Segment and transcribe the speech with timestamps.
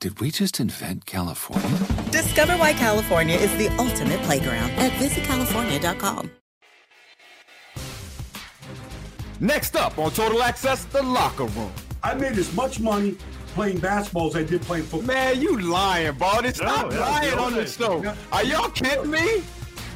[0.00, 1.78] Did we just invent California?
[2.10, 6.30] Discover why California is the ultimate playground at visitcalifornia.com.
[9.40, 11.70] Next up on Total Access, the locker room.
[12.02, 15.06] I made as much money playing basketball as I did playing football.
[15.06, 16.54] Man, you lying, Baldy.
[16.54, 18.02] Stop oh, no, lying on this show.
[18.32, 19.42] Are y'all kidding me?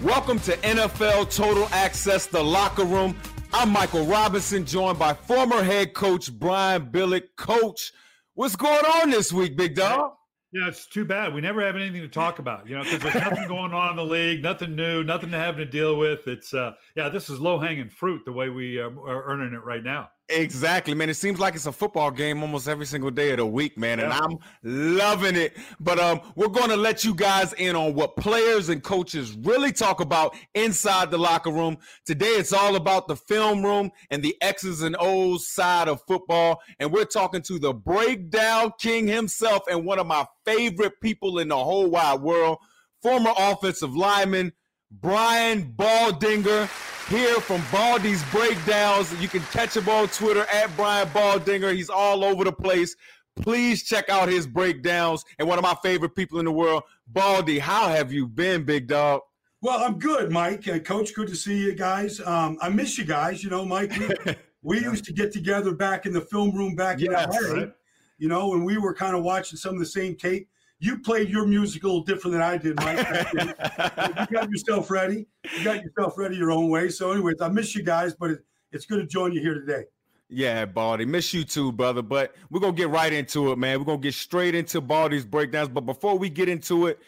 [0.02, 3.16] Welcome to NFL Total Access, the locker room.
[3.54, 7.36] I'm Michael Robinson, joined by former head coach Brian Billick.
[7.36, 7.94] Coach,
[8.34, 10.12] what's going on this week, big dog?
[10.52, 11.34] Yeah, it's too bad.
[11.34, 13.96] We never have anything to talk about, you know, because there's nothing going on in
[13.96, 16.28] the league, nothing new, nothing to have to deal with.
[16.28, 19.82] It's, uh, yeah, this is low hanging fruit the way we are earning it right
[19.82, 20.10] now.
[20.30, 21.10] Exactly, man.
[21.10, 24.00] It seems like it's a football game almost every single day of the week, man,
[24.00, 25.54] and I'm loving it.
[25.78, 29.70] But um, we're going to let you guys in on what players and coaches really
[29.70, 31.76] talk about inside the locker room.
[32.06, 36.62] Today, it's all about the film room and the X's and O's side of football,
[36.78, 41.48] and we're talking to the breakdown king himself and one of my favorite people in
[41.48, 42.58] the whole wide world,
[43.02, 44.54] former offensive lineman
[44.90, 49.12] Brian Baldinger here from Baldy's Breakdowns.
[49.20, 51.74] You can catch him on Twitter at Brian Baldinger.
[51.74, 52.96] He's all over the place.
[53.36, 57.58] Please check out his breakdowns and one of my favorite people in the world, Baldy.
[57.58, 59.22] How have you been, big dog?
[59.60, 60.68] Well, I'm good, Mike.
[60.68, 62.20] Uh, Coach, good to see you guys.
[62.20, 63.42] Um, I miss you guys.
[63.42, 67.00] You know, Mike, we, we used to get together back in the film room back
[67.00, 67.72] yes, in LA, right?
[68.18, 70.48] you know, and we were kind of watching some of the same tape
[70.84, 72.98] you played your music a little different than I did, Mike.
[74.30, 75.26] you got yourself ready.
[75.56, 76.90] You got yourself ready your own way.
[76.90, 78.38] So, anyways, I miss you guys, but it,
[78.70, 79.84] it's good to join you here today.
[80.28, 81.06] Yeah, Baldy.
[81.06, 82.02] Miss you too, brother.
[82.02, 83.78] But we're gonna get right into it, man.
[83.78, 85.68] We're gonna get straight into Baldy's breakdowns.
[85.68, 86.98] But before we get into it,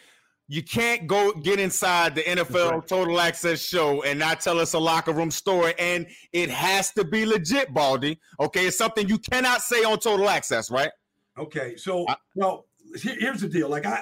[0.47, 2.87] you can't go get inside the NFL right.
[2.87, 5.73] Total Access show and not tell us a locker room story.
[5.77, 8.19] And it has to be legit, Baldy.
[8.39, 10.91] Okay, it's something you cannot say on Total Access, right?
[11.37, 12.05] Okay, so
[12.35, 12.65] well,
[12.95, 13.69] here's the deal.
[13.69, 14.01] Like I,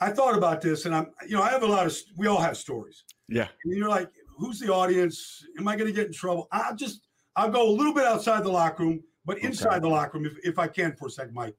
[0.00, 1.96] I thought about this, and I'm, you know, I have a lot of.
[2.16, 3.04] We all have stories.
[3.28, 3.48] Yeah.
[3.64, 5.44] And you're like, who's the audience?
[5.58, 6.48] Am I going to get in trouble?
[6.50, 9.80] I'll just, I'll go a little bit outside the locker room, but inside okay.
[9.80, 11.54] the locker room, if, if I can for a second, Mike.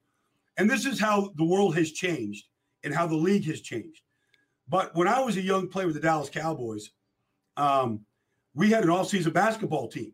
[0.58, 2.46] And this is how the world has changed
[2.84, 4.02] and how the league has changed.
[4.68, 6.92] But when I was a young player with the Dallas Cowboys,
[7.58, 8.02] um,
[8.54, 10.14] we had an all-season basketball team.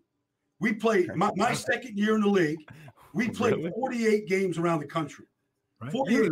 [0.60, 2.60] We played my, my second year in the league.
[3.14, 3.72] We played really?
[3.72, 5.26] 48 games around the country.
[5.82, 5.92] Right?
[5.92, 6.32] 48.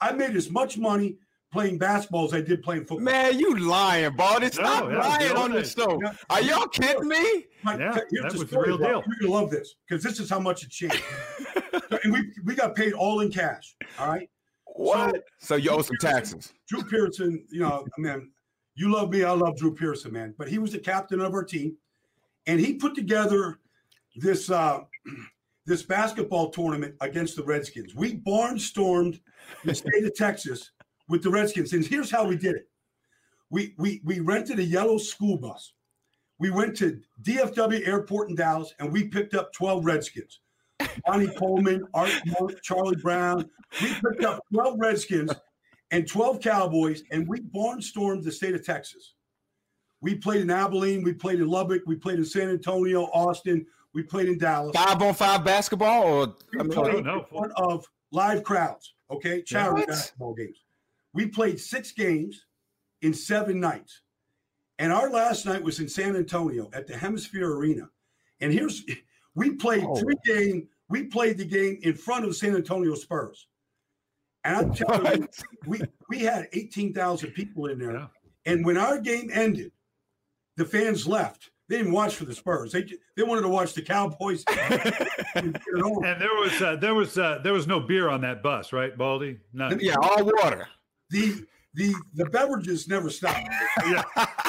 [0.00, 1.16] I, I, made as much money
[1.52, 3.00] playing basketball as I did playing football.
[3.00, 4.50] Man, you lying, Baldy.
[4.50, 6.00] Stop no, lying on this show.
[6.30, 7.46] Are y'all kidding me?
[7.62, 8.88] My, yeah, that was the real deal.
[8.88, 11.02] You're going to love this because this is how much it changed.
[12.04, 13.76] and we, we got paid all in cash.
[13.98, 14.28] All right.
[14.74, 15.14] What?
[15.38, 16.52] So, so you owe some taxes.
[16.68, 18.30] Drew Pearson, you know, man,
[18.74, 19.22] you love me.
[19.22, 20.34] I love Drew Pearson, man.
[20.36, 21.76] But he was the captain of our team.
[22.46, 23.60] And he put together
[24.16, 24.80] this uh,
[25.66, 27.94] this basketball tournament against the Redskins.
[27.94, 29.20] We barnstormed
[29.64, 30.70] the state of Texas
[31.08, 31.72] with the Redskins.
[31.72, 32.68] And here's how we did it.
[33.50, 35.72] We, we, we rented a yellow school bus.
[36.38, 40.40] We went to DFW Airport in Dallas and we picked up 12 Redskins.
[41.06, 43.48] Monte Coleman, Art Monk, Charlie Brown.
[43.80, 45.32] We picked up 12 Redskins
[45.90, 49.14] and 12 Cowboys, and we barnstormed the state of Texas.
[50.04, 53.64] We played in Abilene, we played in Lubbock, we played in San Antonio, Austin.
[53.94, 54.76] We played in Dallas.
[54.76, 58.92] Five on five basketball, or we I played in front of live crowds.
[59.10, 59.88] Okay, charity what?
[59.88, 60.62] basketball games.
[61.14, 62.44] We played six games
[63.00, 64.02] in seven nights.
[64.78, 67.88] And our last night was in San Antonio at the HemisFair Arena.
[68.42, 68.84] And here's
[69.34, 69.96] we played Oh.
[69.96, 70.68] three game.
[70.90, 73.46] We played the game in front of the San Antonio Spurs.
[74.44, 75.28] And I'm telling you,
[75.66, 75.80] we
[76.10, 77.92] we had 18,000 people in there.
[77.92, 78.06] Yeah.
[78.44, 79.72] And when our game ended,
[80.56, 81.50] the fans left.
[81.68, 82.72] They didn't watch for the Spurs.
[82.72, 82.84] They
[83.16, 84.44] they wanted to watch the Cowboys.
[85.34, 86.04] and get it over.
[86.04, 88.96] And there was uh, there was uh, there was no beer on that bus, right,
[88.96, 89.38] Baldy?
[89.52, 89.78] None.
[89.80, 90.68] Yeah, all water.
[91.10, 93.48] the the the beverages never stopped.
[93.86, 94.02] yeah.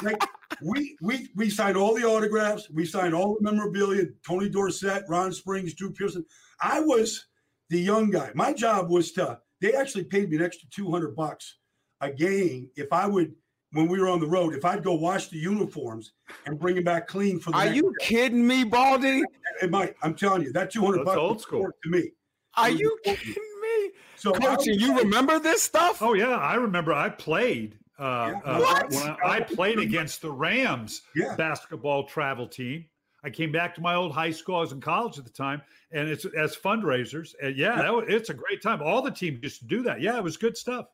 [0.03, 0.21] like
[0.61, 4.05] we we we signed all the autographs, we signed all the memorabilia.
[4.27, 6.25] Tony Dorsett, Ron Springs, Drew Pearson.
[6.61, 7.27] I was
[7.69, 8.31] the young guy.
[8.35, 9.39] My job was to.
[9.61, 11.55] They actually paid me an extra two hundred bucks
[12.01, 13.33] a game if I would
[13.75, 14.53] when we were on the road.
[14.55, 16.13] If I'd go wash the uniforms
[16.45, 17.57] and bring them back clean for the.
[17.57, 18.05] Are next you day.
[18.05, 19.23] kidding me, Baldy?
[19.61, 19.95] It might.
[20.01, 21.69] I'm telling you that two hundred That's bucks old was school.
[21.83, 22.11] to me.
[22.55, 23.91] Are you kidding me?
[24.15, 26.01] So I Coach, and was- you remember this stuff?
[26.01, 26.93] Oh yeah, I remember.
[26.93, 27.77] I played.
[27.99, 28.51] Uh, Yeah.
[28.51, 28.91] uh, What?
[28.91, 31.35] When I, I played against the Rams Yeah.
[31.35, 32.85] basketball travel team.
[33.23, 34.57] I came back to my old high school.
[34.57, 35.61] I was in college at the time,
[35.91, 37.33] and it's as fundraisers.
[37.41, 38.81] And yeah, that was, it's a great time.
[38.83, 39.99] All the teams used to do that.
[39.99, 40.85] Yeah, it was good stuff.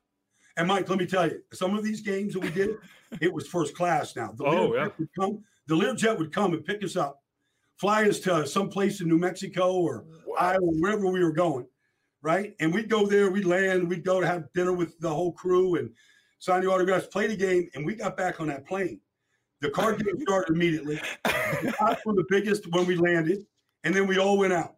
[0.57, 2.77] And Mike, let me tell you, some of these games that we did,
[3.21, 4.15] it was first class.
[4.15, 4.89] Now the Oh, yeah.
[4.98, 7.21] would come, the Learjet would come and pick us up,
[7.77, 10.06] fly us to some place in New Mexico or
[10.39, 11.65] Iowa, wherever we were going,
[12.21, 12.56] right?
[12.59, 15.75] And we'd go there, we'd land, we'd go to have dinner with the whole crew
[15.75, 15.89] and
[16.39, 19.00] sign the autographs, play the game, and we got back on that plane.
[19.62, 21.00] The card game started immediately.
[21.24, 23.45] The were the biggest when we landed,
[23.83, 24.75] and then we all went out.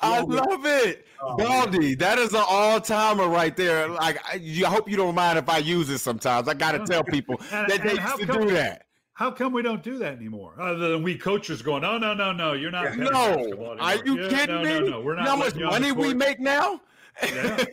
[0.00, 1.06] I love it.
[1.20, 1.36] Oh.
[1.36, 3.88] Baldy, that is an all timer right there.
[3.88, 4.34] Like, I,
[4.64, 6.46] I hope you don't mind if I use it sometimes.
[6.48, 8.84] I got to tell people And- that they used to do that.
[9.14, 10.54] How come we don't do that anymore?
[10.60, 12.96] Other than we coaches going, no, no, no, no, you're not.
[12.96, 13.02] Yeah.
[13.10, 14.78] No, are you Yeah, kidding no, me?
[14.78, 15.22] No, no, we're not.
[15.22, 16.80] you know how much letting you on the money we make now?
[17.20, 17.64] Yeah.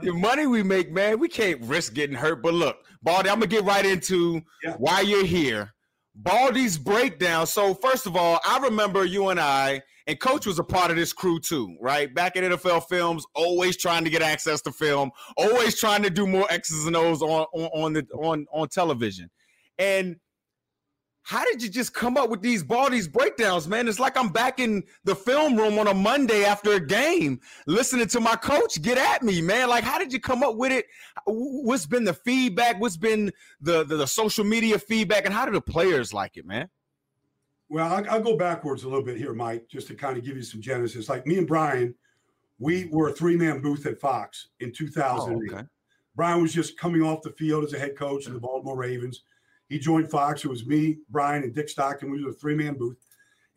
[0.00, 2.42] the money we make, man, we can't risk getting hurt.
[2.42, 4.40] But look, Baldy, I'm gonna get right into
[4.78, 5.74] why you're here.
[6.14, 7.46] Baldy's breakdown.
[7.46, 10.96] So, first of all, I remember you and I, and Coach was a part of
[10.96, 12.12] this crew too, right?
[12.14, 16.26] Back at NFL Films, always trying to get access to film, always trying to do
[16.26, 19.30] more X's and O's on on, on the on on television.
[19.78, 20.16] And
[21.26, 23.88] how did you just come up with these Baldy's breakdowns, man?
[23.88, 28.06] It's like I'm back in the film room on a Monday after a game, listening
[28.08, 29.68] to my coach get at me, man.
[29.68, 30.86] Like, how did you come up with it?
[31.24, 32.80] What's been the feedback?
[32.80, 36.46] What's been the the, the social media feedback, and how do the players like it,
[36.46, 36.68] man?
[37.68, 40.36] Well, I'll, I'll go backwards a little bit here, Mike, just to kind of give
[40.36, 41.08] you some genesis.
[41.08, 41.94] Like me and Brian,
[42.58, 42.96] we mm-hmm.
[42.96, 45.52] were a three man booth at Fox in 2008.
[45.52, 45.66] Oh, okay.
[46.14, 49.22] Brian was just coming off the field as a head coach of the Baltimore Ravens.
[49.68, 50.44] He joined Fox.
[50.44, 52.10] It was me, Brian, and Dick Stockton.
[52.10, 52.96] We were a three man booth.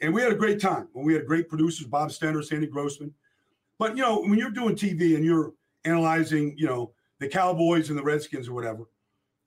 [0.01, 0.87] And we had a great time.
[0.93, 3.13] When we had great producers, Bob Stenner, Sandy Grossman.
[3.77, 5.53] But, you know, when you're doing TV and you're
[5.85, 8.85] analyzing, you know, the Cowboys and the Redskins or whatever,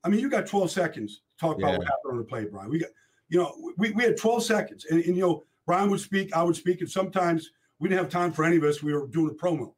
[0.04, 2.70] I mean, you got 12 seconds to talk about what happened on the play, Brian.
[2.70, 2.90] We got,
[3.32, 4.84] you know, we, we had 12 seconds.
[4.90, 6.82] And, and, you know, Brian would speak, I would speak.
[6.82, 8.82] And sometimes we didn't have time for any of us.
[8.82, 9.72] We were doing a promo.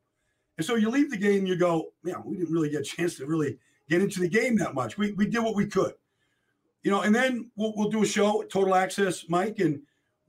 [0.59, 3.15] And so you leave the game, you go, man, we didn't really get a chance
[3.19, 3.59] to really
[3.89, 4.99] get into the game that much.
[4.99, 5.95] We, we did what we could,
[6.83, 9.81] you know, and then we'll, we'll do a show, Total Access, Mike, and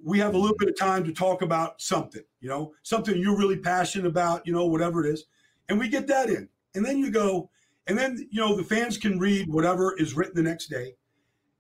[0.03, 3.37] we have a little bit of time to talk about something, you know, something you're
[3.37, 5.25] really passionate about, you know, whatever it is.
[5.69, 6.47] And we get that in.
[6.75, 7.49] And then you go,
[7.87, 10.95] and then, you know, the fans can read whatever is written the next day.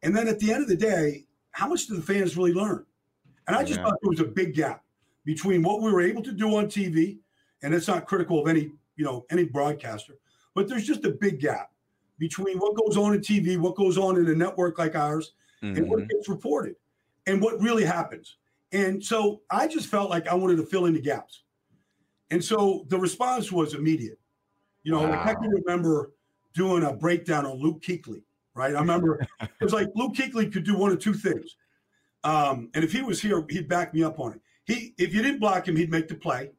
[0.03, 1.25] And then at the end of the day,
[1.55, 2.85] how much do the fans really learn?
[3.47, 3.85] And I just Yeah.
[3.85, 4.83] thought there was a big gap
[5.23, 7.19] between what we were able to do on TV,
[7.63, 10.15] and it's not critical of any, you know, any broadcaster,
[10.53, 11.71] but there's just a big gap
[12.17, 15.77] between what goes on in TV, what goes on in a network like ours, and
[15.77, 15.87] Mm-hmm.
[15.89, 16.75] what gets reported
[17.25, 18.37] and what really happens.
[18.73, 21.43] And so I just felt like I wanted to fill in the gaps.
[22.31, 24.19] And so the response was immediate.
[24.83, 26.11] You know, like I can remember
[26.53, 28.23] doing a breakdown on Luke Kuechly,
[28.55, 28.75] right?
[28.75, 31.55] I remember it was like Luke Kuechly could do one of two things.
[32.23, 34.41] Um, and if he was here, he'd back me up on it.
[34.65, 36.51] He, if you didn't block him, he'd make the play.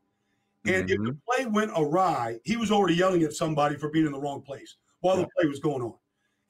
[0.64, 4.12] And if the play went awry, he was already yelling at somebody for being in
[4.12, 5.94] the wrong place while the play was going on.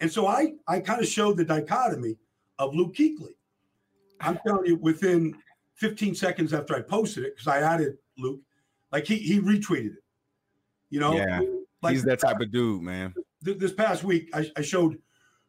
[0.01, 2.17] And so I, I kind of showed the dichotomy
[2.59, 3.35] of Luke Kuechly.
[4.21, 5.35] I'm telling you, within
[5.75, 8.41] 15 seconds after I posted it, because I added Luke,
[8.93, 10.05] like he he retweeted it.
[10.89, 11.41] You know, Yeah.
[11.83, 13.13] like He's that type of dude, man.
[13.45, 14.99] th- this past week, I, I showed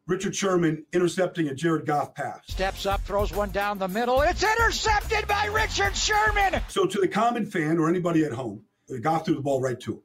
[0.08, 2.40] Richard Sherman intercepting a Jared Goff pass.
[2.46, 4.22] Steps up, throws one down the middle.
[4.22, 6.62] It's intercepted by Richard Sherman.
[6.68, 8.64] So to the common fan or anybody at home,
[9.02, 10.02] Goff threw the ball right to him.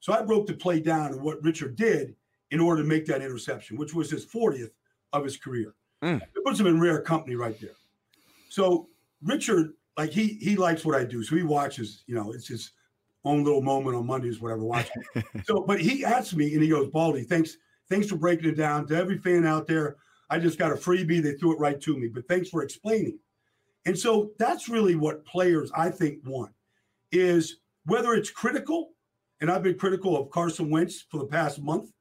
[0.00, 2.16] So I broke the play down and what Richard did
[2.50, 4.72] in order to make that interception, which was his 40th
[5.12, 5.76] of his career.
[6.02, 6.20] Mm.
[6.20, 7.76] It puts him in rare company right there.
[8.48, 8.88] So
[9.22, 12.02] Richard, like he he likes what I do, so he watches.
[12.06, 12.72] You know, it's his
[13.24, 14.64] own little moment on Mondays, whatever.
[14.64, 15.02] Watching.
[15.44, 17.56] so, but he asked me, and he goes, "Baldy, thanks
[17.88, 18.86] Thanks for breaking it down.
[18.88, 19.96] To every fan out there,
[20.28, 21.22] I just got a freebie.
[21.22, 23.18] They threw it right to me, but thanks for explaining.
[23.84, 26.52] And so that's really what players, I think, want
[27.12, 28.90] is whether it's critical,
[29.40, 31.92] and I've been critical of Carson Wentz for the past month,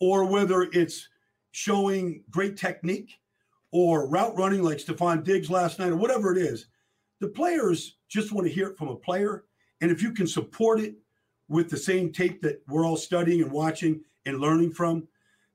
[0.00, 1.08] or whether it's
[1.52, 3.18] showing great technique
[3.70, 6.66] or route running like Stefon Diggs last night or whatever it is.
[7.20, 9.44] The players just want to hear it from a player.
[9.80, 10.96] And if you can support it
[11.48, 15.08] with the same tape that we're all studying and watching and learning from,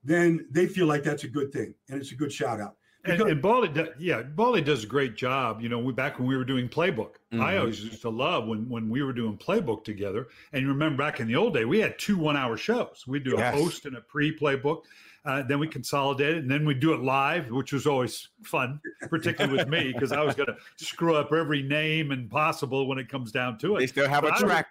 [0.08, 2.78] then they feel like that's a good thing and it's a good shout out.
[3.04, 5.62] And, and Baldy, does, yeah, Baldy does a great job.
[5.62, 7.42] You know, we, back when we were doing playbook, mm-hmm.
[7.42, 10.28] I always used to love when when we were doing playbook together.
[10.52, 13.06] And you remember back in the old day, we had two one hour shows.
[13.08, 13.54] We'd do yes.
[13.54, 14.82] a host and a pre playbook.
[15.26, 19.58] Uh, then we consolidated, and then we'd do it live, which was always fun, particularly
[19.58, 23.10] with me because I was going to screw up every name and possible when it
[23.10, 23.80] comes down to it.
[23.80, 24.68] They still have but a track.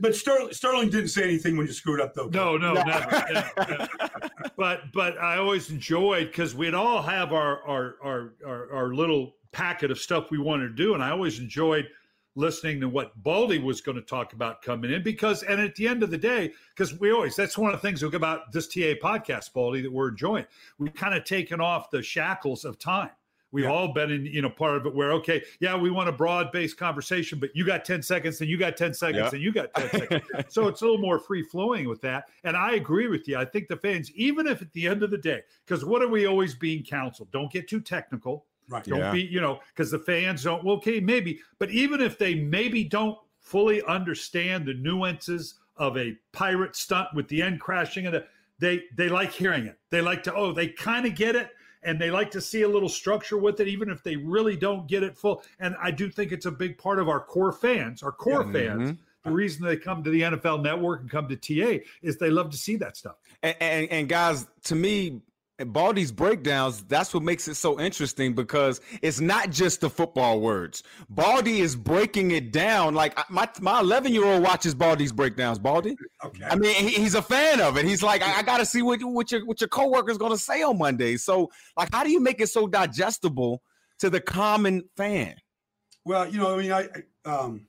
[0.00, 2.28] But Sterling, Sterling didn't say anything when you screwed up, though.
[2.28, 2.82] No, no, no.
[2.82, 3.24] never.
[3.68, 3.88] never.
[4.56, 9.34] But but I always enjoyed because we'd all have our, our our our our little
[9.52, 11.86] packet of stuff we wanted to do, and I always enjoyed
[12.36, 15.88] listening to what Baldy was going to talk about coming in because, and at the
[15.88, 18.94] end of the day, because we always, that's one of the things about this TA
[19.02, 20.46] podcast, Baldy, that we're enjoying.
[20.78, 23.10] We've kind of taken off the shackles of time.
[23.56, 23.70] We've yeah.
[23.70, 26.52] all been in, you know, part of it where, okay, yeah, we want a broad
[26.52, 29.30] based conversation, but you got 10 seconds, and you got 10 seconds, yeah.
[29.32, 30.22] and you got 10 seconds.
[30.50, 32.24] So it's a little more free flowing with that.
[32.44, 33.38] And I agree with you.
[33.38, 36.08] I think the fans, even if at the end of the day, because what are
[36.08, 37.30] we always being counseled?
[37.30, 38.84] Don't get too technical Right.
[38.84, 39.12] Don't yeah.
[39.12, 42.82] be, you know, because the fans don't, well, okay, maybe, but even if they maybe
[42.82, 48.24] don't fully understand the nuances of a pirate stunt with the end crashing and
[48.58, 49.78] they they like hearing it.
[49.90, 51.50] They like to, oh, they kind of get it
[51.82, 54.86] and they like to see a little structure with it, even if they really don't
[54.86, 55.42] get it full.
[55.60, 58.52] And I do think it's a big part of our core fans, our core yeah.
[58.52, 58.82] fans.
[58.82, 59.00] Mm-hmm.
[59.24, 62.50] The reason they come to the NFL Network and come to TA is they love
[62.50, 63.16] to see that stuff.
[63.42, 65.20] And, and, and guys, to me,
[65.58, 70.82] Baldy's breakdowns, that's what makes it so interesting because it's not just the football words.
[71.08, 72.94] Baldy is breaking it down.
[72.94, 75.58] Like my my 11 year old watches Baldy's breakdowns.
[75.58, 76.44] Baldy, okay.
[76.44, 77.86] I mean, he, he's a fan of it.
[77.86, 80.38] He's like, I, I got to see what what your what your coworker's going to
[80.38, 81.16] say on Monday.
[81.16, 83.62] So, like, how do you make it so digestible
[84.00, 85.36] to the common fan?
[86.04, 86.88] Well, you know, I mean, I
[87.24, 87.66] um,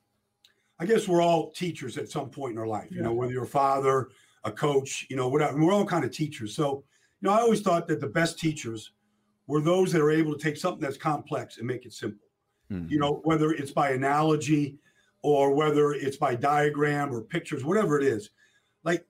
[0.77, 2.89] I guess we're all teachers at some point in our life.
[2.91, 4.09] You know, whether you're a father,
[4.43, 5.57] a coach, you know, whatever.
[5.57, 6.53] We're all kind of teachers.
[6.53, 6.83] So
[7.21, 8.91] you know, I always thought that the best teachers
[9.47, 12.27] were those that are able to take something that's complex and make it simple.
[12.71, 12.91] Mm-hmm.
[12.91, 14.77] You know, whether it's by analogy
[15.21, 18.29] or whether it's by diagram or pictures, whatever it is.
[18.83, 19.05] Like,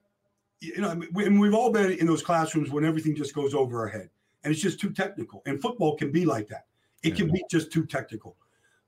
[0.60, 3.88] you know, and we've all been in those classrooms when everything just goes over our
[3.88, 4.10] head
[4.44, 5.42] and it's just too technical.
[5.46, 6.66] And football can be like that.
[7.04, 8.38] It can be just too technical.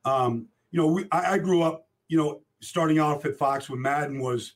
[0.05, 3.81] Um, you know, we, I, I grew up, you know, starting off at Fox when
[3.81, 4.53] Madden was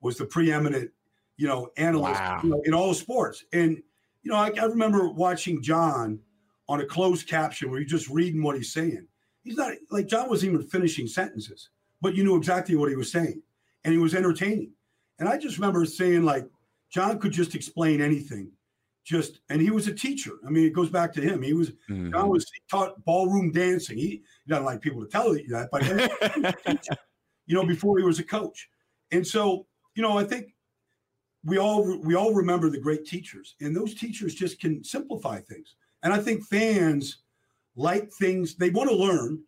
[0.00, 0.90] was the preeminent,
[1.36, 2.40] you know, analyst wow.
[2.42, 3.44] you know, in all sports.
[3.52, 3.82] And
[4.22, 6.20] you know, I, I remember watching John
[6.68, 9.06] on a closed caption where you're just reading what he's saying.
[9.42, 13.10] He's not like John wasn't even finishing sentences, but you knew exactly what he was
[13.10, 13.42] saying,
[13.84, 14.72] and he was entertaining.
[15.18, 16.48] And I just remember saying like
[16.90, 18.52] John could just explain anything,
[19.04, 20.32] just and he was a teacher.
[20.46, 21.42] I mean, it goes back to him.
[21.42, 22.12] He was mm-hmm.
[22.12, 23.98] John was he taught ballroom dancing.
[23.98, 26.88] He, he doesn't like people to tell you that, but
[27.46, 28.68] you know, before he was a coach.
[29.10, 30.54] And so, you know, I think
[31.44, 35.74] we all we all remember the great teachers, and those teachers just can simplify things.
[36.02, 37.18] And I think fans
[37.76, 39.42] like things they want to learn,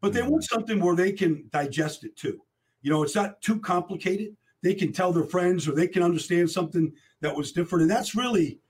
[0.00, 0.54] but they want mm-hmm.
[0.54, 2.40] something where they can digest it too.
[2.82, 4.36] You know, it's not too complicated.
[4.62, 8.14] They can tell their friends, or they can understand something that was different, and that's
[8.14, 8.60] really,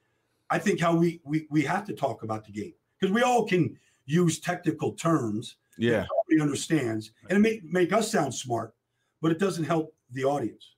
[0.49, 3.47] I think, how we we we have to talk about the game because we all
[3.47, 5.57] can use technical terms.
[5.77, 8.75] Yeah, nobody understands, and it may make us sound smart,
[9.21, 10.75] but it doesn't help the audience.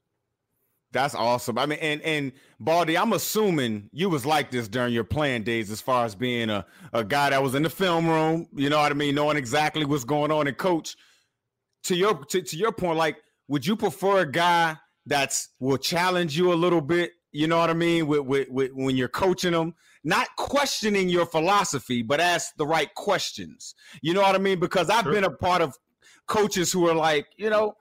[0.93, 1.59] That's awesome.
[1.59, 5.71] I mean, and and Baldy, I'm assuming you was like this during your playing days,
[5.71, 8.47] as far as being a, a guy that was in the film room.
[8.55, 10.47] You know what I mean, knowing exactly what's going on.
[10.47, 10.97] And coach,
[11.85, 13.17] to your to, to your point, like,
[13.49, 17.13] would you prefer a guy that's will challenge you a little bit?
[17.33, 18.07] You know what I mean?
[18.07, 22.95] With, with, with when you're coaching them, not questioning your philosophy, but ask the right
[22.95, 23.75] questions.
[24.03, 24.61] You know what I mean?
[24.61, 25.15] Because I've sure.
[25.15, 25.75] been a part of
[26.27, 27.77] coaches who are like, you know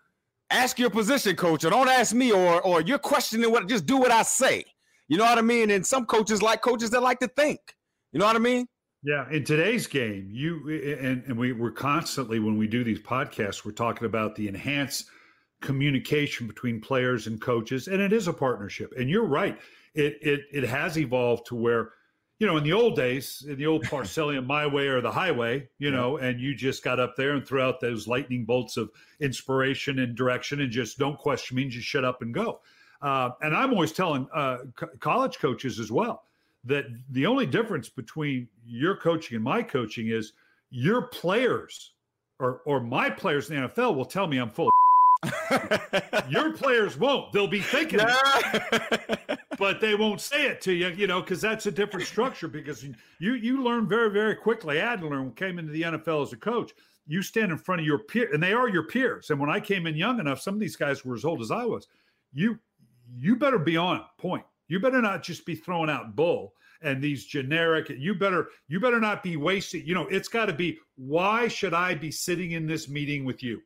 [0.51, 3.97] ask your position coach or don't ask me or or you're questioning what just do
[3.97, 4.65] what I say.
[5.07, 5.71] You know what I mean?
[5.71, 7.59] And some coaches like coaches that like to think.
[8.11, 8.67] You know what I mean?
[9.03, 13.65] Yeah, in today's game, you and, and we, we're constantly when we do these podcasts,
[13.65, 15.09] we're talking about the enhanced
[15.59, 18.93] communication between players and coaches, and it is a partnership.
[18.97, 19.57] And you're right;
[19.95, 21.93] it it it has evolved to where
[22.41, 25.69] you know, in the old days, in the old Parcellian my way or the highway,
[25.77, 25.95] you yeah.
[25.95, 29.99] know, and you just got up there and threw out those lightning bolts of inspiration
[29.99, 32.59] and direction and just don't question me and just shut up and go.
[32.99, 36.23] Uh, and I'm always telling uh, co- college coaches as well
[36.65, 40.33] that the only difference between your coaching and my coaching is
[40.71, 41.91] your players
[42.39, 44.71] or or my players in the NFL will tell me I'm full.
[46.29, 47.31] your players won't.
[47.33, 47.99] They'll be thinking,
[49.61, 52.47] but they won't say it to you, you know, because that's a different structure.
[52.47, 52.83] Because
[53.19, 54.81] you you learn very very quickly.
[54.81, 56.71] I had to learn came into the NFL as a coach.
[57.05, 59.29] You stand in front of your peer, and they are your peers.
[59.29, 61.51] And when I came in young enough, some of these guys were as old as
[61.51, 61.87] I was.
[62.33, 62.57] You
[63.15, 64.43] you better be on point.
[64.67, 68.99] You better not just be throwing out bull and these generic you better you better
[68.99, 72.65] not be wasting you know it's got to be why should i be sitting in
[72.65, 73.61] this meeting with you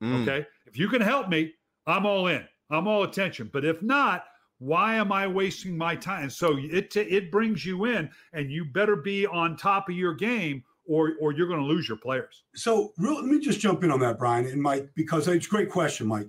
[0.00, 0.22] mm.
[0.22, 1.52] okay if you can help me
[1.88, 4.22] i'm all in i'm all attention but if not
[4.60, 8.96] why am i wasting my time so it it brings you in and you better
[8.96, 12.92] be on top of your game or or you're going to lose your players so
[12.98, 15.68] real, let me just jump in on that brian and mike because it's a great
[15.68, 16.28] question mike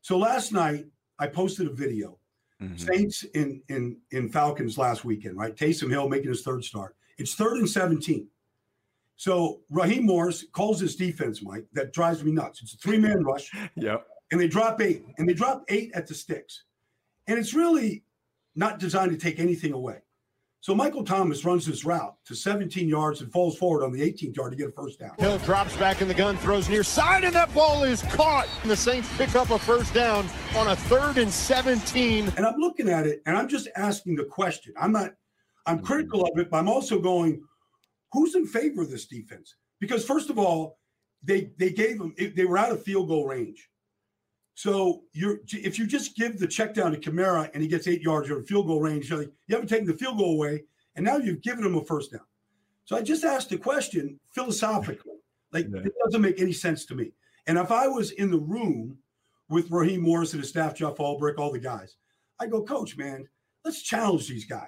[0.00, 0.86] so last night
[1.20, 2.18] i posted a video
[2.62, 2.76] Mm-hmm.
[2.76, 5.54] Saints in in in Falcons last weekend, right?
[5.54, 6.96] Taysom Hill making his third start.
[7.16, 8.26] It's third and 17.
[9.16, 11.66] So Raheem Morris calls his defense, Mike.
[11.72, 12.62] That drives me nuts.
[12.62, 13.50] It's a three-man rush.
[13.76, 14.06] Yep.
[14.30, 15.04] And they drop eight.
[15.16, 16.64] And they drop eight at the sticks.
[17.28, 18.02] And it's really
[18.56, 19.98] not designed to take anything away.
[20.60, 24.36] So Michael Thomas runs this route to 17 yards and falls forward on the 18th
[24.36, 25.12] yard to get a first down.
[25.16, 28.48] Hill drops back in the gun, throws near side, and that ball is caught.
[28.62, 32.32] And the Saints pick up a first down on a third and 17.
[32.36, 34.74] And I'm looking at it and I'm just asking the question.
[34.76, 35.12] I'm not,
[35.66, 37.40] I'm critical of it, but I'm also going,
[38.12, 39.54] who's in favor of this defense?
[39.78, 40.78] Because first of all,
[41.22, 43.68] they they gave them they were out of field goal range.
[44.58, 48.02] So you're if you just give the check down to Kamara and he gets eight
[48.02, 49.08] yards, you're field goal range.
[49.08, 50.64] You haven't taken the field goal away,
[50.96, 52.26] and now you've given him a first down.
[52.84, 55.12] So I just asked the question philosophically,
[55.52, 55.82] like yeah.
[55.82, 57.12] it doesn't make any sense to me.
[57.46, 58.98] And if I was in the room
[59.48, 61.94] with Raheem Morris and his staff, Jeff Ulbrich, all the guys,
[62.40, 63.28] I go, Coach, man,
[63.64, 64.66] let's challenge these guys.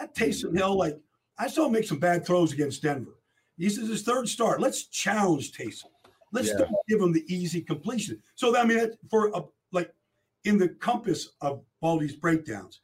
[0.00, 0.98] That Taysom Hill, like
[1.38, 3.20] I saw him make some bad throws against Denver.
[3.56, 4.60] This is his third start.
[4.60, 5.92] Let's challenge Taysom.
[6.32, 6.66] Let's yeah.
[6.88, 8.22] give them the easy completion.
[8.34, 9.92] So I mean, for a, like
[10.44, 12.80] in the compass of all these breakdowns,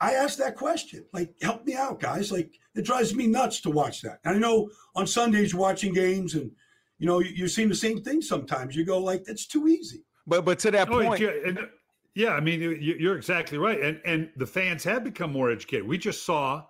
[0.00, 1.04] I asked that question.
[1.12, 2.32] Like, help me out, guys.
[2.32, 4.20] Like, it drives me nuts to watch that.
[4.24, 6.50] And I know on Sundays watching games, and
[6.98, 8.76] you know you, you're seeing the same thing sometimes.
[8.76, 10.04] You go like, that's too easy.
[10.26, 11.22] But but to that oh, point.
[11.22, 11.58] And,
[12.14, 15.86] yeah, I mean, you're exactly right, and and the fans have become more educated.
[15.86, 16.64] We just saw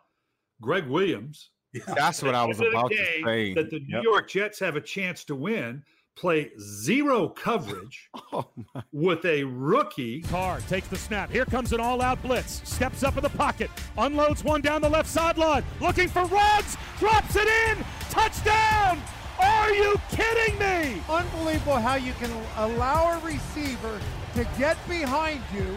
[0.61, 1.83] Gregg Williams yeah.
[1.95, 3.55] That's what I was about to say.
[3.55, 4.03] That the yep.
[4.03, 5.83] New York Jets have a chance to win.
[6.21, 8.47] Play zero coverage oh
[8.93, 10.21] with a rookie.
[10.21, 11.31] Carr takes the snap.
[11.31, 12.61] Here comes an all-out blitz.
[12.69, 13.71] Steps up in the pocket.
[13.97, 15.65] Unloads one down the left sideline.
[15.81, 16.77] Looking for Ruggs.
[16.99, 17.83] Drops it in.
[18.11, 19.01] Touchdown.
[19.39, 21.01] Are you kidding me?
[21.09, 23.99] Unbelievable how you can allow a receiver
[24.35, 25.75] to get behind you.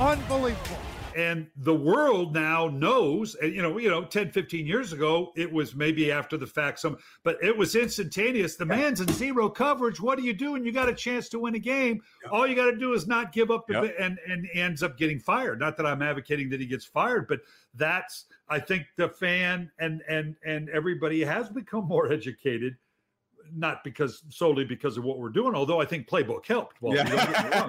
[0.00, 0.85] Unbelievable
[1.16, 5.74] and the world now knows you know you know 10 15 years ago it was
[5.74, 10.18] maybe after the fact some but it was instantaneous the man's in zero coverage what
[10.18, 12.00] do you do when you got a chance to win a game
[12.30, 13.94] all you got to do is not give up yep.
[13.98, 17.40] and and ends up getting fired not that i'm advocating that he gets fired but
[17.74, 22.76] that's i think the fan and and and everybody has become more educated
[23.54, 26.82] not because solely because of what we're doing, although I think playbook helped.
[26.82, 27.68] Well, yeah.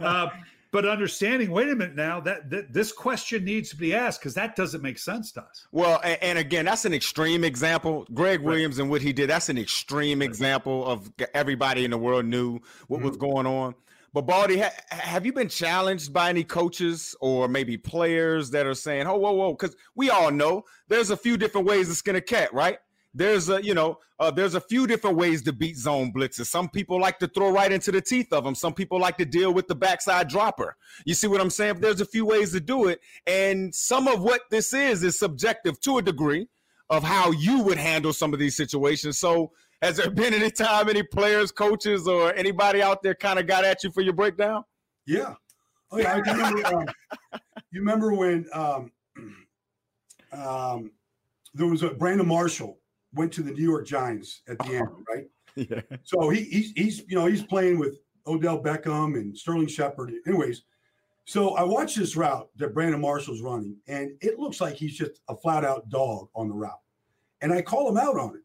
[0.00, 0.28] uh,
[0.72, 4.34] but understanding wait a minute now that, that this question needs to be asked because
[4.34, 8.40] that doesn't make sense to us well and, and, again that's an extreme example gregg
[8.40, 8.46] right.
[8.46, 10.28] williams and what he did that's an extreme right.
[10.28, 12.58] example of everybody in the world knew
[12.88, 13.08] what mm-hmm.
[13.08, 13.74] was going on
[14.12, 18.74] but baldy ha- have you been challenged by any coaches or maybe players that are
[18.74, 22.16] saying oh whoa whoa because we all know there's a few different ways to skin
[22.16, 22.78] a cat right
[23.14, 26.46] there's a you know uh, there's a few different ways to beat zone blitzes.
[26.46, 28.54] Some people like to throw right into the teeth of them.
[28.54, 30.76] Some people like to deal with the backside dropper.
[31.04, 31.80] You see what I'm saying?
[31.80, 35.80] There's a few ways to do it, and some of what this is is subjective
[35.80, 36.48] to a degree
[36.90, 39.18] of how you would handle some of these situations.
[39.18, 43.46] So, has there been any time any players, coaches, or anybody out there kind of
[43.46, 44.64] got at you for your breakdown?
[45.06, 45.34] Yeah.
[45.90, 46.14] Oh yeah.
[46.14, 46.66] I remember.
[46.66, 46.86] um,
[47.70, 48.92] you remember when um,
[50.32, 50.92] um,
[51.54, 52.78] there was a Brandon Marshall
[53.14, 55.26] went to the New York Giants at the end, right?
[55.54, 55.80] Yeah.
[56.04, 60.12] So he, he's he's you know he's playing with Odell Beckham and Sterling Shepard.
[60.26, 60.62] Anyways,
[61.24, 65.20] so I watched this route that Brandon Marshall's running, and it looks like he's just
[65.28, 66.80] a flat out dog on the route.
[67.40, 68.42] And I call him out on it.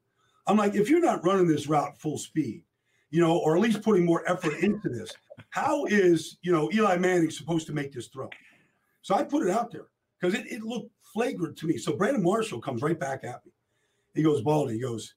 [0.48, 2.64] I'm like, if you're not running this route full speed,
[3.10, 5.14] you know, or at least putting more effort into this,
[5.50, 8.30] how is you know Eli Manning supposed to make this throw?
[9.02, 9.88] So I put it out there
[10.20, 11.78] because it, it looked flagrant to me.
[11.78, 13.52] So Brandon Marshall comes right back at me.
[14.18, 15.14] He goes, Baldy, he goes,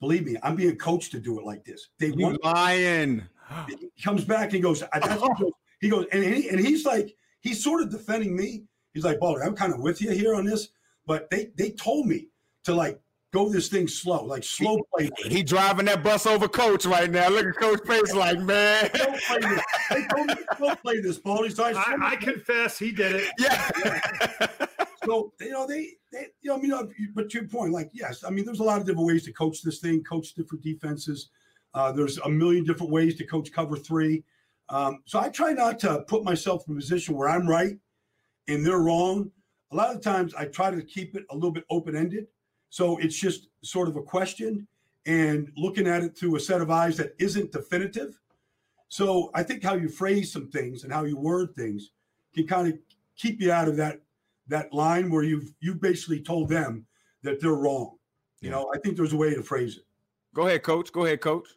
[0.00, 1.88] believe me, I'm being coached to do it like this.
[1.98, 3.22] They you want lying.
[3.68, 4.82] He comes back and he goes,
[5.80, 8.64] he goes, and he, and he's like, he's sort of defending me.
[8.92, 10.68] He's like, Baldy, I'm kind of with you here on this,
[11.06, 12.28] but they they told me
[12.64, 13.00] to like
[13.32, 15.10] go this thing slow, like slow play.
[15.24, 17.28] He driving that bus over coach right now.
[17.28, 18.90] Look at coach face like, man.
[18.94, 19.62] Don't play this.
[19.90, 21.50] They told me slow play this, Baldy.
[21.50, 23.30] So I, I, I confess he did it.
[23.38, 24.65] Yeah.
[25.06, 27.90] So you know they, they you know I mean, uh, but to your point, like
[27.92, 30.62] yes, I mean, there's a lot of different ways to coach this thing, coach different
[30.62, 31.30] defenses.
[31.74, 34.24] Uh, there's a million different ways to coach cover three.
[34.68, 37.78] Um, so I try not to put myself in a position where I'm right
[38.48, 39.30] and they're wrong.
[39.72, 42.26] A lot of times I try to keep it a little bit open ended.
[42.70, 44.66] So it's just sort of a question
[45.06, 48.18] and looking at it through a set of eyes that isn't definitive.
[48.88, 51.92] So I think how you phrase some things and how you word things
[52.34, 52.78] can kind of
[53.16, 54.00] keep you out of that
[54.48, 56.86] that line where you've you basically told them
[57.22, 57.96] that they're wrong.
[58.40, 59.84] You know, I think there's a way to phrase it.
[60.34, 60.92] Go ahead, coach.
[60.92, 61.48] Go ahead, coach.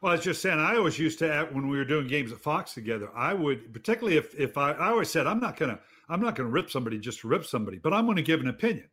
[0.00, 2.38] Well, I was just saying, I always used to when we were doing games at
[2.38, 3.08] Fox together.
[3.16, 6.50] I would, particularly if if I, I always said, I'm not gonna I'm not gonna
[6.50, 8.88] rip somebody just to rip somebody, but I'm going to give an opinion.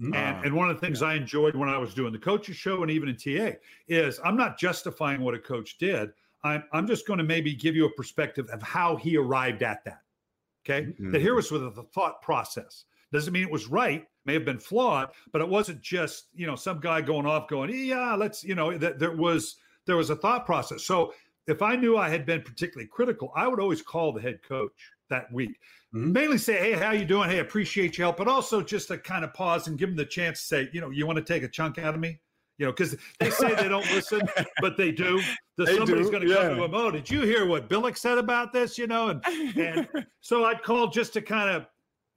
[0.00, 0.14] Mm-hmm.
[0.14, 2.82] And, and one of the things I enjoyed when I was doing the coaches show
[2.82, 6.10] and even in TA is I'm not justifying what a coach did.
[6.42, 9.84] I'm, I'm just going to maybe give you a perspective of how he arrived at
[9.84, 10.00] that.
[10.64, 10.86] Okay.
[10.86, 11.12] Mm-hmm.
[11.12, 12.84] That here was with the thought process.
[13.12, 16.54] Doesn't mean it was right, may have been flawed, but it wasn't just, you know,
[16.54, 20.16] some guy going off going, yeah, let's, you know, that there was there was a
[20.16, 20.84] thought process.
[20.84, 21.12] So
[21.48, 24.92] if I knew I had been particularly critical, I would always call the head coach
[25.08, 25.58] that week.
[25.92, 26.12] Mm-hmm.
[26.12, 27.28] Mainly say, "Hey, how you doing?
[27.28, 30.04] Hey, appreciate your help," but also just to kind of pause and give them the
[30.04, 32.20] chance to say, "You know, you want to take a chunk out of me."
[32.60, 34.20] You know, because they say they don't listen,
[34.60, 35.22] but they do.
[35.56, 36.74] That They somebody's going to come to them.
[36.74, 38.76] Oh, did you hear what Billick said about this?
[38.76, 39.24] You know, and
[39.56, 39.88] and
[40.20, 41.66] so I'd call just to kind of.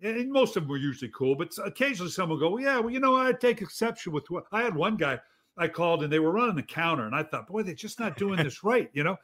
[0.01, 2.89] And most of them were usually cool, but occasionally someone will go, well, "Yeah, well,
[2.89, 5.17] you know, I take exception with what I had." One guy
[5.56, 8.17] I called, and they were running the counter, and I thought, "Boy, they're just not
[8.17, 9.15] doing this right," you know.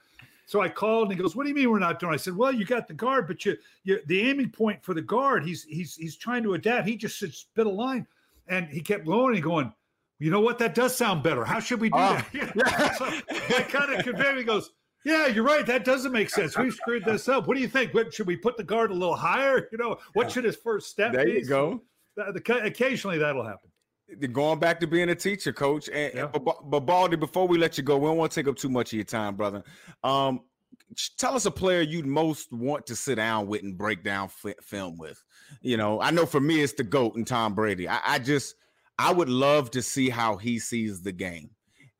[0.45, 2.37] So I called and he goes, "What do you mean we're not doing?" I said,
[2.37, 5.43] "Well, you got the guard, but you, you the aiming point for the guard.
[5.43, 6.87] He's he's he's trying to adapt.
[6.87, 8.07] He just said spit a line,
[8.47, 9.73] and he kept going and going.
[10.19, 10.59] You know what?
[10.59, 11.45] That does sound better.
[11.45, 12.95] How should we do Oh, that?
[12.97, 13.05] so
[13.57, 14.37] I kind of conveyed.
[14.37, 14.71] He goes,
[15.05, 15.65] "Yeah, you're right.
[15.65, 16.57] That doesn't make sense.
[16.57, 17.47] We've screwed this up.
[17.47, 17.93] What do you think?
[17.93, 19.69] What, should we put the guard a little higher?
[19.71, 21.81] You know, what should his first step There be?" you go.
[22.15, 23.69] The- the- occasionally that'll happen.
[24.33, 25.87] Going back to being a teacher, coach.
[25.87, 26.31] And, and-
[26.65, 28.91] but, Baldy, before we let you go, we don't want to take up too much
[28.91, 29.63] of your time, brother.
[30.03, 30.41] Um,
[31.17, 34.55] tell us a player you'd most want to sit down with and break down fi-
[34.63, 35.23] film with.
[35.61, 37.87] You know, I know for me it's the goat and Tom Brady.
[37.87, 38.55] I, I just
[38.99, 41.51] I would love to see how he sees the game.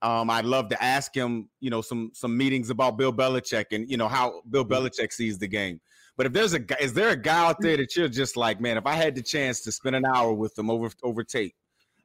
[0.02, 3.90] Um, I'd love to ask him, you know, some some meetings about Bill Belichick and
[3.90, 5.80] you know how Bill Belichick sees the game.
[6.18, 8.60] But if there's a guy, is there a guy out there that you're just like,
[8.60, 11.56] man, if I had the chance to spend an hour with him over over tape,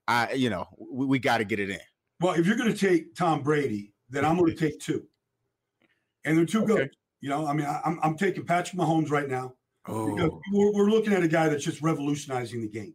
[0.06, 1.80] I, you know, we, we got to get it in.
[2.20, 5.06] Well, if you're going to take Tom Brady, then I'm going to take two,
[6.24, 6.90] and they're two good.
[7.20, 9.54] You know, I mean, I, I'm I'm taking Patrick Mahomes right now.
[9.84, 10.40] Because Oh.
[10.52, 12.94] we're, we're looking at a guy that's just revolutionizing the game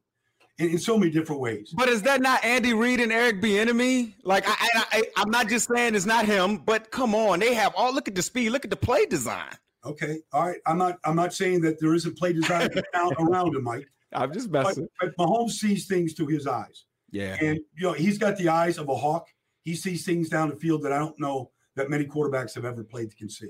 [0.59, 1.73] in, in so many different ways.
[1.75, 4.13] But is that not Andy Reid and Eric Bieniemy?
[4.23, 7.53] Like, I, I, I, I'm not just saying it's not him, but come on, they
[7.55, 7.93] have all.
[7.93, 8.49] Look at the speed.
[8.51, 9.51] Look at the play design.
[9.85, 10.57] Okay, all right.
[10.67, 12.69] I'm not I'm not saying that there isn't play design
[13.19, 13.87] around him, Mike.
[14.13, 14.87] I'm just But, messing.
[14.99, 17.37] but Mahomes sees things through his eyes, Yeah.
[17.39, 19.27] and you know he's got the eyes of a hawk.
[19.63, 22.83] He sees things down the field that I don't know that many quarterbacks have ever
[22.83, 23.49] played can see.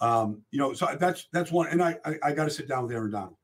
[0.00, 1.68] Um, you know, so that's that's one.
[1.68, 3.36] And I I, I got to sit down with Aaron Donald.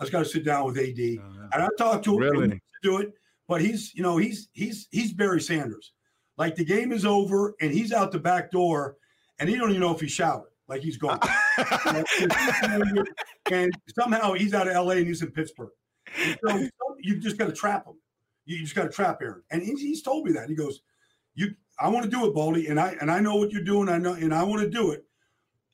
[0.00, 1.48] I just got to sit down with AD, uh-huh.
[1.52, 2.20] and I talked to him.
[2.20, 2.48] Really?
[2.48, 3.12] to do it,
[3.46, 5.92] but he's you know he's he's he's Barry Sanders.
[6.38, 8.96] Like the game is over, and he's out the back door,
[9.38, 10.48] and he don't even know if he showered.
[10.68, 11.18] Like he's gone.
[13.50, 15.72] and somehow he's out of LA and he's in Pittsburgh.
[16.16, 17.94] And so, you just got to trap him.
[18.46, 19.42] You just got to trap Aaron.
[19.50, 20.48] And he's, he's told me that.
[20.48, 20.80] He goes,
[21.34, 23.88] "You, I want to do it, Baldy, and I and I know what you're doing.
[23.88, 25.04] I know, and I want to do it,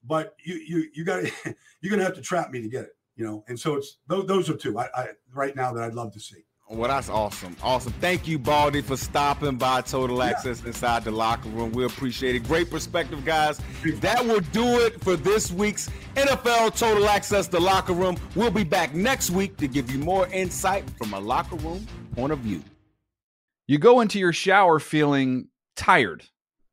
[0.03, 1.31] but you you you got to
[1.81, 2.96] you're gonna have to trap me to get it.
[3.16, 3.44] You know.
[3.48, 6.20] And so it's those, those are two I, I right now that I'd love to
[6.20, 6.44] see.
[6.68, 7.57] Well, that's awesome.
[7.62, 7.92] Awesome.
[8.00, 11.70] Thank you, Baldy, for stopping by Total Access inside the locker room.
[11.70, 12.40] We appreciate it.
[12.40, 13.61] Great perspective, guys.
[14.00, 18.16] That will do it for this week's NFL Total Access, the locker room.
[18.35, 22.33] We'll be back next week to give you more insight from a locker room point
[22.33, 22.64] of view.
[23.68, 26.24] You go into your shower feeling tired,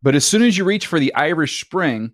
[0.01, 2.13] but as soon as you reach for the Irish Spring,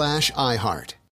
[0.00, 0.94] slash iHeart.